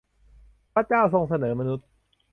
[0.73, 1.87] พระเจ้าทรงเสนอมนุษย์